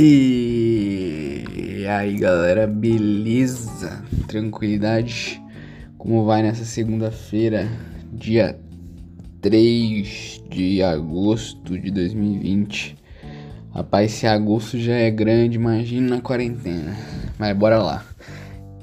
E 0.00 1.84
aí 1.90 2.16
galera, 2.18 2.68
beleza? 2.68 4.00
Tranquilidade? 4.28 5.42
Como 5.98 6.24
vai 6.24 6.40
nessa 6.40 6.64
segunda-feira, 6.64 7.68
dia 8.12 8.56
3 9.40 10.44
de 10.48 10.84
agosto 10.84 11.76
de 11.76 11.90
2020? 11.90 12.96
Rapaz, 13.74 14.12
esse 14.12 14.24
agosto 14.24 14.78
já 14.78 14.94
é 14.94 15.10
grande, 15.10 15.56
imagina 15.56 16.14
na 16.14 16.22
quarentena. 16.22 16.96
Mas 17.36 17.56
bora 17.56 17.82
lá. 17.82 18.06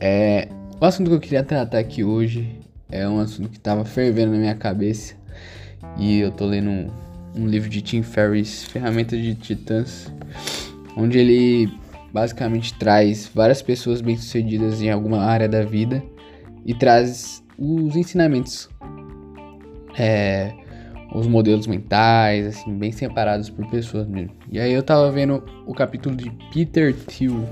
É, 0.01 0.49
o 0.81 0.83
assunto 0.83 1.07
que 1.07 1.15
eu 1.15 1.21
queria 1.21 1.43
tratar 1.43 1.79
aqui 1.79 2.03
hoje 2.03 2.59
é 2.91 3.07
um 3.07 3.21
assunto 3.21 3.47
que 3.47 3.59
tava 3.59 3.85
fervendo 3.85 4.33
na 4.33 4.37
minha 4.37 4.55
cabeça. 4.55 5.15
E 5.97 6.19
eu 6.19 6.31
tô 6.31 6.45
lendo 6.45 6.69
um, 6.69 6.91
um 7.37 7.47
livro 7.47 7.69
de 7.69 7.81
Tim 7.81 8.01
Ferriss, 8.03 8.65
Ferramentas 8.65 9.21
de 9.21 9.33
Titãs 9.33 10.11
onde 10.95 11.17
ele 11.17 11.71
basicamente 12.13 12.73
traz 12.75 13.29
várias 13.33 13.61
pessoas 13.61 14.01
bem-sucedidas 14.01 14.81
em 14.81 14.89
alguma 14.89 15.19
área 15.19 15.49
da 15.49 15.63
vida 15.63 16.03
e 16.65 16.73
traz 16.73 17.43
os 17.57 17.95
ensinamentos, 17.95 18.69
é, 19.97 20.53
os 21.13 21.27
modelos 21.27 21.67
mentais, 21.67 22.47
assim, 22.47 22.73
bem 22.77 22.91
separados 22.91 23.49
por 23.49 23.65
pessoas 23.67 24.07
mesmo. 24.07 24.33
E 24.51 24.59
aí 24.59 24.73
eu 24.73 24.83
tava 24.83 25.11
vendo 25.11 25.43
o 25.65 25.73
capítulo 25.73 26.15
de 26.15 26.29
Peter 26.53 26.93
Thiel, 26.93 27.43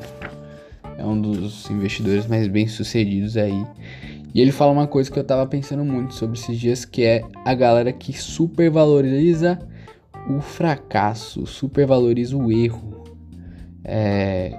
é 0.97 1.05
um 1.05 1.19
dos 1.19 1.69
investidores 1.69 2.27
mais 2.27 2.47
bem-sucedidos 2.47 3.37
aí. 3.37 3.65
E 4.33 4.41
ele 4.41 4.51
fala 4.51 4.71
uma 4.71 4.87
coisa 4.87 5.11
que 5.11 5.19
eu 5.19 5.23
tava 5.23 5.45
pensando 5.45 5.85
muito 5.85 6.15
sobre 6.15 6.37
esses 6.37 6.59
dias, 6.59 6.85
que 6.85 7.03
é 7.03 7.21
a 7.45 7.53
galera 7.53 7.93
que 7.93 8.19
supervaloriza 8.19 9.59
o 10.27 10.41
fracasso, 10.41 11.45
supervaloriza 11.45 12.35
o 12.35 12.51
erro. 12.51 12.92
É... 13.83 14.51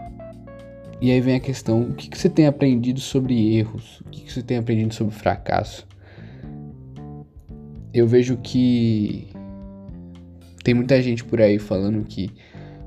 E 1.00 1.10
aí 1.10 1.20
vem 1.20 1.36
a 1.36 1.40
questão: 1.40 1.82
o 1.82 1.94
que, 1.94 2.08
que 2.08 2.18
você 2.18 2.28
tem 2.28 2.46
aprendido 2.46 3.00
sobre 3.00 3.56
erros? 3.56 4.00
O 4.00 4.10
que, 4.10 4.22
que 4.22 4.32
você 4.32 4.42
tem 4.42 4.58
aprendido 4.58 4.94
sobre 4.94 5.14
fracasso? 5.14 5.86
Eu 7.92 8.06
vejo 8.06 8.36
que 8.38 9.28
tem 10.64 10.74
muita 10.74 11.00
gente 11.00 11.22
por 11.22 11.40
aí 11.40 11.58
falando 11.58 12.04
que 12.04 12.30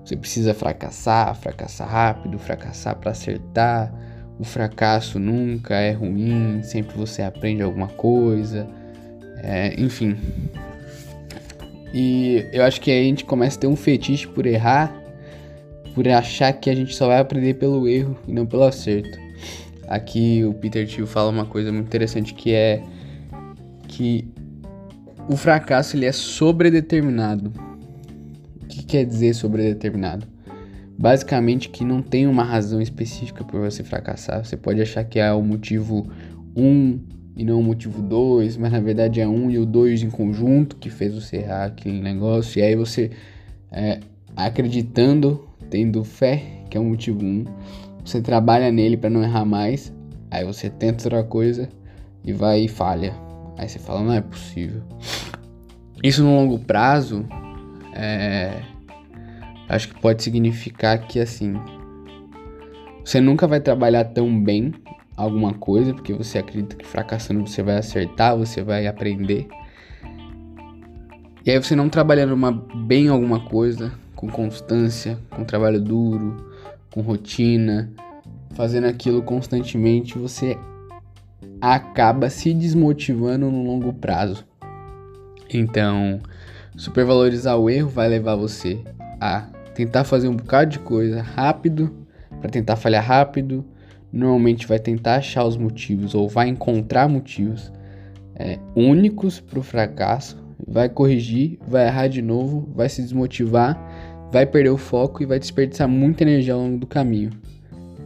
você 0.03 0.15
precisa 0.15 0.53
fracassar, 0.53 1.35
fracassar 1.35 1.89
rápido, 1.89 2.39
fracassar 2.39 2.95
para 2.95 3.11
acertar. 3.11 3.93
O 4.39 4.43
fracasso 4.43 5.19
nunca 5.19 5.75
é 5.75 5.91
ruim, 5.91 6.61
sempre 6.63 6.95
você 6.97 7.21
aprende 7.21 7.61
alguma 7.61 7.87
coisa. 7.87 8.67
É, 9.37 9.79
enfim. 9.79 10.17
E 11.93 12.45
eu 12.51 12.63
acho 12.63 12.81
que 12.81 12.91
aí 12.91 13.01
a 13.01 13.03
gente 13.03 13.25
começa 13.25 13.57
a 13.57 13.61
ter 13.61 13.67
um 13.67 13.75
fetiche 13.75 14.27
por 14.27 14.45
errar 14.45 15.06
por 15.97 16.07
achar 16.09 16.53
que 16.53 16.69
a 16.69 16.75
gente 16.75 16.95
só 16.95 17.07
vai 17.07 17.17
aprender 17.17 17.55
pelo 17.55 17.87
erro 17.87 18.15
e 18.27 18.31
não 18.31 18.45
pelo 18.45 18.61
acerto. 18.61 19.17
Aqui 19.87 20.45
o 20.45 20.53
Peter 20.53 20.87
Thiel 20.87 21.07
fala 21.07 21.31
uma 21.31 21.47
coisa 21.47 21.71
muito 21.71 21.87
interessante 21.87 22.35
que 22.35 22.53
é 22.53 22.83
que 23.87 24.27
o 25.27 25.35
fracasso 25.35 25.97
ele 25.97 26.05
é 26.05 26.11
sobredeterminado. 26.11 27.51
O 28.61 28.65
que 28.67 28.85
quer 28.85 29.05
dizer 29.05 29.33
sobredeterminado? 29.33 30.27
Basicamente 30.95 31.67
que 31.67 31.83
não 31.83 32.03
tem 32.03 32.27
uma 32.27 32.43
razão 32.43 32.79
específica 32.79 33.43
por 33.43 33.59
você 33.59 33.83
fracassar. 33.83 34.45
Você 34.45 34.55
pode 34.55 34.79
achar 34.79 35.03
que 35.03 35.17
é 35.17 35.33
o 35.33 35.41
motivo 35.41 36.07
1 36.55 36.63
um 36.63 36.99
e 37.35 37.43
não 37.43 37.59
o 37.59 37.63
motivo 37.63 38.03
2, 38.03 38.55
mas 38.57 38.71
na 38.71 38.79
verdade 38.79 39.19
é 39.19 39.27
um 39.27 39.49
e 39.49 39.57
o 39.57 39.65
2 39.65 40.03
em 40.03 40.11
conjunto 40.11 40.75
que 40.75 40.91
fez 40.91 41.15
você 41.15 41.37
errar 41.37 41.65
aquele 41.65 41.99
negócio. 41.99 42.59
E 42.59 42.61
aí 42.61 42.75
você 42.75 43.09
é, 43.71 43.99
acreditando 44.35 45.46
tendo 45.69 46.03
fé, 46.03 46.43
que 46.69 46.77
é 46.77 46.79
o 46.79 46.83
motivo 46.83 47.23
1, 47.23 47.25
um, 47.25 47.45
você 48.03 48.21
trabalha 48.21 48.71
nele 48.71 48.97
para 48.97 49.09
não 49.09 49.23
errar 49.23 49.45
mais, 49.45 49.93
aí 50.31 50.45
você 50.45 50.69
tenta 50.69 51.05
outra 51.05 51.23
coisa 51.23 51.69
e 52.23 52.31
vai 52.31 52.61
e 52.61 52.67
falha. 52.67 53.13
Aí 53.57 53.67
você 53.67 53.79
fala, 53.79 54.03
não 54.03 54.13
é 54.13 54.21
possível. 54.21 54.81
Isso 56.03 56.23
no 56.23 56.35
longo 56.35 56.59
prazo, 56.59 57.25
é... 57.93 58.61
acho 59.67 59.89
que 59.89 59.99
pode 59.99 60.23
significar 60.23 61.07
que 61.07 61.19
assim, 61.19 61.55
você 63.03 63.19
nunca 63.19 63.47
vai 63.47 63.59
trabalhar 63.59 64.05
tão 64.05 64.41
bem 64.41 64.73
alguma 65.15 65.53
coisa, 65.53 65.93
porque 65.93 66.13
você 66.13 66.37
acredita 66.37 66.75
que 66.75 66.85
fracassando 66.85 67.47
você 67.47 67.63
vai 67.63 67.77
acertar, 67.77 68.37
você 68.37 68.61
vai 68.61 68.85
aprender. 68.85 69.47
E 71.43 71.49
aí 71.49 71.57
você 71.57 71.75
não 71.75 71.89
trabalhando 71.89 72.33
uma, 72.33 72.51
bem 72.51 73.07
alguma 73.07 73.39
coisa, 73.39 73.91
com 74.17 74.27
constância, 74.27 75.17
com 75.29 75.45
trabalho 75.45 75.79
duro, 75.79 76.35
com 76.91 77.01
rotina, 77.01 77.89
fazendo 78.55 78.87
aquilo 78.87 79.21
constantemente, 79.21 80.17
você 80.17 80.57
acaba 81.61 82.29
se 82.29 82.53
desmotivando 82.53 83.49
no 83.49 83.63
longo 83.63 83.93
prazo. 83.93 84.43
Então, 85.53 86.19
supervalorizar 86.75 87.57
o 87.57 87.69
erro 87.69 87.89
vai 87.89 88.09
levar 88.09 88.35
você 88.35 88.83
a 89.21 89.41
tentar 89.75 90.03
fazer 90.03 90.27
um 90.27 90.35
bocado 90.35 90.71
de 90.71 90.79
coisa 90.79 91.21
rápido, 91.21 91.95
para 92.41 92.49
tentar 92.49 92.75
falhar 92.75 93.05
rápido. 93.05 93.63
Normalmente 94.11 94.65
vai 94.65 94.79
tentar 94.79 95.17
achar 95.17 95.43
os 95.43 95.55
motivos 95.55 96.15
ou 96.15 96.27
vai 96.27 96.47
encontrar 96.47 97.07
motivos 97.07 97.71
é, 98.35 98.57
únicos 98.75 99.39
para 99.39 99.59
o 99.59 99.63
fracasso, 99.63 100.37
vai 100.67 100.89
corrigir, 100.89 101.59
vai 101.67 101.85
errar 101.87 102.07
de 102.07 102.21
novo, 102.21 102.67
vai 102.73 102.89
se 102.89 103.01
desmotivar 103.01 103.77
vai 104.31 104.45
perder 104.45 104.69
o 104.69 104.77
foco 104.77 105.23
e 105.23 105.25
vai 105.25 105.39
desperdiçar 105.39 105.87
muita 105.87 106.23
energia 106.23 106.53
ao 106.53 106.59
longo 106.59 106.77
do 106.77 106.87
caminho. 106.87 107.31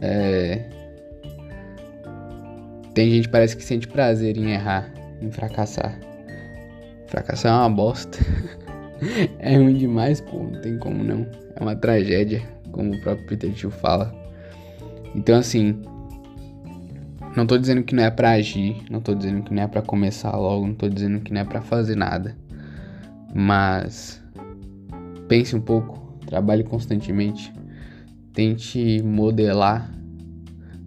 É... 0.00 0.68
Tem 2.94 3.10
gente 3.10 3.26
que 3.26 3.32
parece 3.32 3.56
que 3.56 3.64
sente 3.64 3.88
prazer 3.88 4.36
em 4.36 4.52
errar, 4.52 4.92
em 5.20 5.30
fracassar. 5.30 5.98
Fracassar 7.06 7.52
é 7.52 7.56
uma 7.56 7.70
bosta. 7.70 8.18
é 9.38 9.56
ruim 9.56 9.74
demais, 9.74 10.20
pô, 10.20 10.38
não 10.38 10.60
tem 10.60 10.78
como 10.78 11.02
não. 11.02 11.26
É 11.56 11.62
uma 11.62 11.74
tragédia, 11.74 12.42
como 12.70 12.94
o 12.94 13.00
próprio 13.00 13.26
Peter 13.26 13.52
Thiel 13.52 13.70
fala. 13.70 14.14
Então 15.14 15.38
assim, 15.38 15.80
não 17.36 17.46
tô 17.46 17.56
dizendo 17.56 17.82
que 17.82 17.94
não 17.94 18.02
é 18.04 18.10
para 18.10 18.32
agir, 18.32 18.82
não 18.90 19.00
tô 19.00 19.14
dizendo 19.14 19.42
que 19.42 19.54
não 19.54 19.62
é 19.62 19.66
para 19.66 19.80
começar 19.80 20.36
logo, 20.36 20.66
não 20.66 20.74
tô 20.74 20.88
dizendo 20.88 21.20
que 21.20 21.32
não 21.32 21.40
é 21.40 21.44
para 21.44 21.62
fazer 21.62 21.96
nada. 21.96 22.36
Mas 23.34 24.22
pense 25.28 25.56
um 25.56 25.60
pouco 25.60 26.01
trabalhe 26.26 26.64
constantemente, 26.64 27.52
tente 28.32 29.02
modelar 29.02 29.90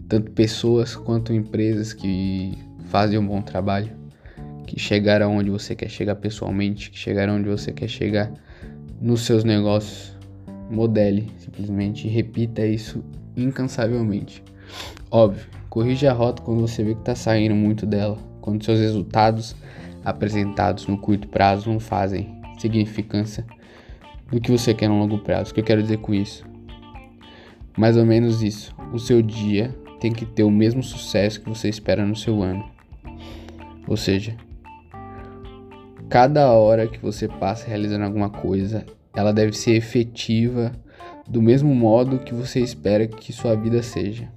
tanto 0.07 0.31
pessoas 0.31 0.95
quanto 0.95 1.33
empresas 1.33 1.93
que 1.93 2.57
fazem 2.85 3.17
um 3.17 3.25
bom 3.25 3.41
trabalho, 3.41 3.91
que 4.67 4.79
chegaram 4.79 5.35
onde 5.35 5.49
você 5.49 5.75
quer 5.75 5.89
chegar 5.89 6.15
pessoalmente, 6.15 6.91
que 6.91 6.97
chegaram 6.97 7.37
onde 7.37 7.49
você 7.49 7.71
quer 7.71 7.87
chegar 7.87 8.31
nos 9.01 9.21
seus 9.21 9.43
negócios. 9.43 10.15
Modele, 10.69 11.31
simplesmente 11.37 12.07
repita 12.07 12.65
isso 12.65 13.03
incansavelmente. 13.37 14.43
Óbvio, 15.11 15.45
corrija 15.69 16.09
a 16.09 16.13
rota 16.13 16.41
quando 16.41 16.61
você 16.61 16.83
vê 16.83 16.93
que 16.93 17.01
está 17.01 17.13
saindo 17.13 17.53
muito 17.53 17.85
dela, 17.85 18.17
quando 18.41 18.63
seus 18.63 18.79
resultados 18.79 19.55
apresentados 20.03 20.87
no 20.87 20.97
curto 20.97 21.27
prazo 21.27 21.69
não 21.69 21.79
fazem 21.79 22.35
significância 22.57 23.45
do 24.31 24.39
que 24.39 24.51
você 24.51 24.73
quer 24.73 24.89
no 24.89 24.99
longo 24.99 25.19
prazo. 25.19 25.51
O 25.51 25.53
que 25.53 25.59
eu 25.59 25.63
quero 25.63 25.81
dizer 25.81 25.97
com 25.97 26.13
isso? 26.13 26.45
Mais 27.77 27.97
ou 27.97 28.05
menos 28.05 28.41
isso. 28.41 28.75
O 28.93 28.99
seu 28.99 29.21
dia 29.21 29.75
tem 29.99 30.11
que 30.11 30.25
ter 30.25 30.43
o 30.43 30.51
mesmo 30.51 30.83
sucesso 30.83 31.41
que 31.41 31.49
você 31.49 31.69
espera 31.69 32.05
no 32.05 32.15
seu 32.15 32.41
ano. 32.41 32.63
Ou 33.87 33.97
seja, 33.97 34.35
cada 36.09 36.51
hora 36.51 36.87
que 36.87 36.99
você 36.99 37.27
passa 37.27 37.67
realizando 37.67 38.05
alguma 38.05 38.29
coisa, 38.29 38.85
ela 39.13 39.31
deve 39.31 39.53
ser 39.53 39.75
efetiva 39.75 40.71
do 41.27 41.41
mesmo 41.41 41.73
modo 41.73 42.19
que 42.19 42.33
você 42.33 42.59
espera 42.59 43.07
que 43.07 43.33
sua 43.33 43.55
vida 43.55 43.81
seja. 43.81 44.29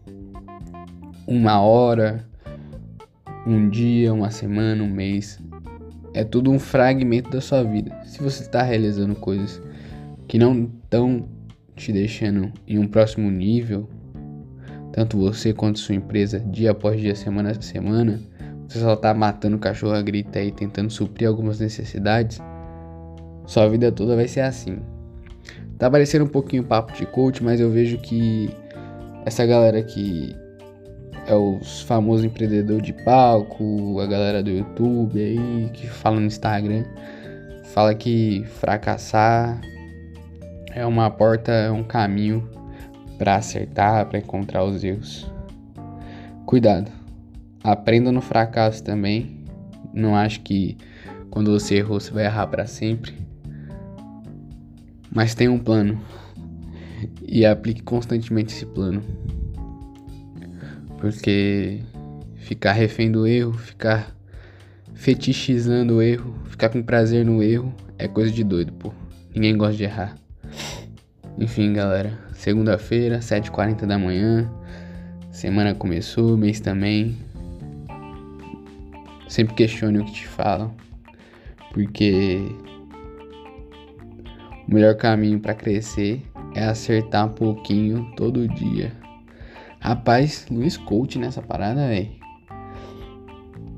Uma 1.27 1.61
hora, 1.61 2.27
um 3.47 3.69
dia, 3.69 4.13
uma 4.13 4.31
semana, 4.31 4.83
um 4.83 4.91
mês. 4.91 5.39
É 6.19 6.25
tudo 6.25 6.51
um 6.51 6.59
fragmento 6.59 7.31
da 7.31 7.41
sua 7.41 7.63
vida. 7.63 7.97
Se 8.05 8.21
você 8.21 8.43
está 8.43 8.61
realizando 8.61 9.15
coisas 9.15 9.63
que 10.27 10.37
não 10.37 10.69
estão 10.83 11.29
te 11.77 11.93
deixando 11.93 12.53
em 12.67 12.77
um 12.77 12.89
próximo 12.89 13.31
nível, 13.31 13.89
tanto 14.93 15.17
você 15.17 15.53
quanto 15.53 15.79
sua 15.79 15.95
empresa, 15.95 16.41
dia 16.41 16.73
após 16.73 17.01
dia, 17.01 17.15
semana 17.15 17.53
a 17.53 17.63
semana, 17.63 18.19
você 18.67 18.81
só 18.81 18.97
tá 18.97 19.15
matando 19.15 19.59
cachorro 19.59 19.93
a 19.93 20.03
grita 20.03 20.41
aí, 20.41 20.51
tentando 20.51 20.91
suprir 20.91 21.29
algumas 21.29 21.61
necessidades, 21.61 22.41
sua 23.47 23.69
vida 23.69 23.93
toda 23.93 24.17
vai 24.17 24.27
ser 24.27 24.41
assim. 24.41 24.81
Tá 25.79 25.89
parecendo 25.89 26.25
um 26.25 26.29
pouquinho 26.29 26.65
papo 26.65 26.95
de 26.95 27.07
coach, 27.07 27.45
mas 27.45 27.61
eu 27.61 27.71
vejo 27.71 27.97
que 27.99 28.51
essa 29.25 29.47
galera 29.47 29.85
que 29.85 30.35
é 31.29 31.35
os 31.35 31.83
famosos 31.83 32.25
empreendedor 32.25 32.81
de 32.81 32.95
palco, 33.05 34.01
a 34.01 34.07
galera 34.07 34.43
do 34.43 34.51
YouTube 34.51 35.21
aí 35.21 35.71
que 35.75 35.87
fala 35.87 36.19
no 36.19 36.27
Instagram, 36.27 36.85
fala 37.65 37.95
que 37.95 38.45
fracassar 38.47 39.61
é 40.75 40.87
uma 40.87 41.11
porta, 41.11 41.53
é 41.53 41.71
um 41.71 41.85
caminho 41.85 42.49
para 43.19 43.37
acertar, 43.37 44.07
para 44.07 44.19
encontrar 44.19 44.65
os 44.65 44.83
erros. 44.83 45.31
Cuidado. 46.47 46.91
Aprenda 47.63 48.11
no 48.11 48.23
fracasso 48.23 48.83
também. 48.83 49.45
Não 49.93 50.17
acho 50.17 50.41
que 50.41 50.79
quando 51.31 51.53
você 51.53 51.77
errou 51.77 52.01
você 52.01 52.11
vai 52.11 52.25
errar 52.25 52.47
para 52.47 52.67
sempre. 52.67 53.13
Mas 55.15 55.35
tenha 55.35 55.53
um 55.53 55.59
plano 55.59 56.01
e 57.23 57.45
aplique 57.45 57.83
constantemente 57.83 58.55
esse 58.55 58.65
plano. 58.65 59.03
Porque 60.99 61.81
ficar 62.37 62.73
refém 62.73 63.11
do 63.11 63.27
erro, 63.27 63.53
ficar 63.53 64.15
fetichizando 64.95 65.97
o 65.97 66.03
erro, 66.03 66.35
ficar 66.47 66.69
com 66.69 66.83
prazer 66.83 67.25
no 67.25 67.43
erro 67.43 67.73
é 67.99 68.09
coisa 68.09 68.31
de 68.31 68.43
doido, 68.43 68.73
pô. 68.73 68.93
Ninguém 69.35 69.57
gosta 69.57 69.77
de 69.77 69.85
errar. 69.85 70.17
Enfim, 71.39 71.73
galera, 71.73 72.19
segunda-feira, 72.33 73.21
7h40 73.21 73.87
da 73.87 73.97
manhã. 73.97 74.51
Semana 75.31 75.73
começou, 75.73 76.37
mês 76.37 76.59
também. 76.59 77.17
Sempre 79.29 79.55
questione 79.55 79.99
o 79.99 80.05
que 80.05 80.13
te 80.13 80.27
falam, 80.27 80.75
porque 81.73 82.41
o 84.67 84.75
melhor 84.75 84.97
caminho 84.97 85.39
para 85.39 85.55
crescer 85.55 86.23
é 86.55 86.65
acertar 86.65 87.27
um 87.27 87.33
pouquinho 87.35 88.11
todo 88.17 88.49
dia. 88.49 88.93
Rapaz, 89.81 90.47
Luiz 90.51 90.77
Coach 90.77 91.19
nessa 91.19 91.41
parada, 91.41 91.89
velho. 91.89 92.11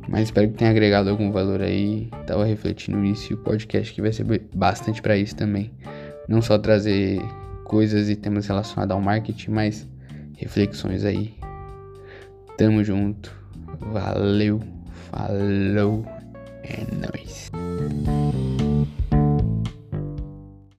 Mas 0.08 0.22
espero 0.24 0.48
que 0.48 0.54
tenha 0.54 0.70
agregado 0.70 1.08
algum 1.08 1.30
valor 1.30 1.62
aí. 1.62 2.08
Tava 2.26 2.44
refletindo 2.44 2.98
nisso 2.98 3.32
e 3.32 3.34
o 3.34 3.38
podcast 3.38 3.94
que 3.94 4.02
vai 4.02 4.12
ser 4.12 4.24
bastante 4.54 5.00
para 5.00 5.16
isso 5.16 5.36
também. 5.36 5.70
Não 6.28 6.42
só 6.42 6.58
trazer 6.58 7.20
coisas 7.64 8.10
e 8.10 8.16
temas 8.16 8.48
relacionados 8.48 8.92
ao 8.92 9.00
marketing, 9.00 9.52
mas 9.52 9.88
reflexões 10.36 11.04
aí. 11.04 11.34
Tamo 12.58 12.82
junto. 12.82 13.32
Valeu. 13.92 14.60
Falou. 15.10 16.04
É 16.64 16.84
nóis. 16.92 17.50